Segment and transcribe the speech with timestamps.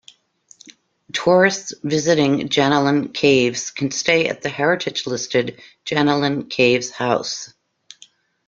[1.13, 7.53] Tourists visiting Jenolan Caves can stay at the heritage-listed Jenolan Caves House.